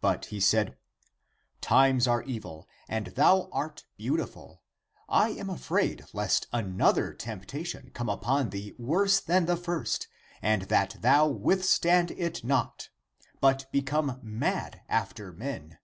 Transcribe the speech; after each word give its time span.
But 0.00 0.26
he 0.26 0.38
said," 0.38 0.76
Times 1.60 2.06
are 2.06 2.22
evil, 2.22 2.68
and 2.88 3.08
thou 3.08 3.48
art 3.50 3.86
beautiful. 3.96 4.62
I 5.08 5.30
am 5.30 5.50
afraid 5.50 6.04
lest 6.12 6.46
another 6.52 7.12
temptation 7.12 7.90
come 7.92 8.08
upon 8.08 8.50
thee 8.50 8.76
worse 8.78 9.18
than 9.18 9.46
the 9.46 9.56
first, 9.56 10.06
and 10.42 10.62
that 10.70 10.98
thou 11.00 11.26
withstand 11.26 12.12
it 12.12 12.44
not, 12.44 12.90
but 13.40 13.66
become 13.72 14.20
mad 14.22 14.82
after 14.88 15.32
men." 15.32 15.78